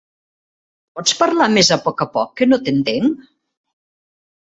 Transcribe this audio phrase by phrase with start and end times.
[0.99, 3.33] Pots parlar més a poc a poc, que no t'entenc?